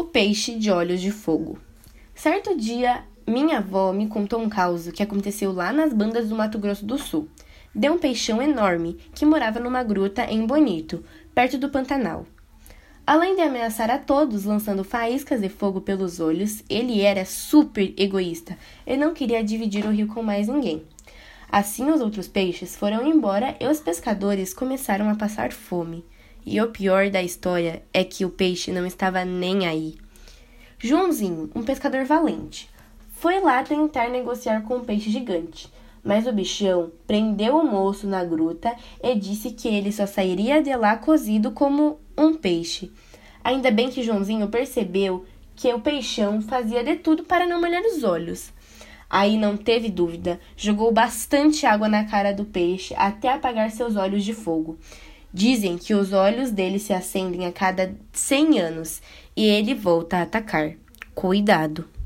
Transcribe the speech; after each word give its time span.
O 0.00 0.04
peixe 0.04 0.54
de 0.54 0.70
olhos 0.70 0.98
de 0.98 1.10
fogo. 1.10 1.58
Certo 2.14 2.56
dia, 2.56 3.04
minha 3.26 3.58
avó 3.58 3.92
me 3.92 4.08
contou 4.08 4.40
um 4.40 4.48
caso 4.48 4.92
que 4.92 5.02
aconteceu 5.02 5.52
lá 5.52 5.74
nas 5.74 5.92
bandas 5.92 6.30
do 6.30 6.34
Mato 6.34 6.58
Grosso 6.58 6.86
do 6.86 6.96
Sul. 6.96 7.28
Deu 7.74 7.92
um 7.92 7.98
peixão 7.98 8.40
enorme 8.40 8.96
que 9.14 9.26
morava 9.26 9.60
numa 9.60 9.82
gruta 9.82 10.24
em 10.24 10.46
Bonito, 10.46 11.04
perto 11.34 11.58
do 11.58 11.68
Pantanal. 11.68 12.24
Além 13.06 13.36
de 13.36 13.42
ameaçar 13.42 13.90
a 13.90 13.98
todos 13.98 14.46
lançando 14.46 14.82
faíscas 14.82 15.42
de 15.42 15.50
fogo 15.50 15.82
pelos 15.82 16.18
olhos, 16.18 16.64
ele 16.70 17.02
era 17.02 17.26
super 17.26 17.92
egoísta 17.98 18.56
e 18.86 18.96
não 18.96 19.12
queria 19.12 19.44
dividir 19.44 19.84
o 19.84 19.90
rio 19.90 20.08
com 20.08 20.22
mais 20.22 20.48
ninguém. 20.48 20.82
Assim, 21.52 21.90
os 21.90 22.00
outros 22.00 22.26
peixes 22.26 22.74
foram 22.74 23.06
embora 23.06 23.54
e 23.60 23.66
os 23.66 23.80
pescadores 23.80 24.54
começaram 24.54 25.10
a 25.10 25.14
passar 25.14 25.52
fome. 25.52 26.06
E 26.44 26.60
o 26.60 26.68
pior 26.68 27.10
da 27.10 27.22
história 27.22 27.82
é 27.92 28.02
que 28.02 28.24
o 28.24 28.30
peixe 28.30 28.72
não 28.72 28.86
estava 28.86 29.24
nem 29.24 29.66
aí. 29.66 29.96
Joãozinho, 30.78 31.50
um 31.54 31.62
pescador 31.62 32.04
valente, 32.04 32.70
foi 33.10 33.38
lá 33.40 33.62
tentar 33.62 34.08
negociar 34.08 34.62
com 34.62 34.74
o 34.74 34.78
um 34.78 34.84
peixe 34.84 35.10
gigante, 35.10 35.70
mas 36.02 36.26
o 36.26 36.32
bichão 36.32 36.90
prendeu 37.06 37.58
o 37.58 37.64
moço 37.70 38.06
na 38.06 38.24
gruta 38.24 38.74
e 39.02 39.14
disse 39.14 39.50
que 39.50 39.68
ele 39.68 39.92
só 39.92 40.06
sairia 40.06 40.62
de 40.62 40.74
lá 40.74 40.96
cozido 40.96 41.50
como 41.50 42.00
um 42.16 42.34
peixe. 42.34 42.90
Ainda 43.44 43.70
bem 43.70 43.90
que 43.90 44.02
Joãozinho 44.02 44.48
percebeu 44.48 45.26
que 45.54 45.72
o 45.74 45.80
peixão 45.80 46.40
fazia 46.40 46.82
de 46.82 46.96
tudo 46.96 47.24
para 47.24 47.46
não 47.46 47.60
molhar 47.60 47.82
os 47.82 48.02
olhos. 48.02 48.50
Aí 49.10 49.36
não 49.36 49.56
teve 49.56 49.90
dúvida, 49.90 50.40
jogou 50.56 50.90
bastante 50.90 51.66
água 51.66 51.88
na 51.88 52.04
cara 52.04 52.32
do 52.32 52.46
peixe 52.46 52.94
até 52.96 53.28
apagar 53.30 53.70
seus 53.70 53.96
olhos 53.96 54.24
de 54.24 54.32
fogo. 54.32 54.78
Dizem 55.32 55.78
que 55.78 55.94
os 55.94 56.12
olhos 56.12 56.50
dele 56.50 56.78
se 56.78 56.92
acendem 56.92 57.46
a 57.46 57.52
cada 57.52 57.94
100 58.12 58.60
anos 58.60 59.02
e 59.36 59.44
ele 59.46 59.74
volta 59.74 60.18
a 60.18 60.22
atacar. 60.22 60.72
Cuidado! 61.14 61.99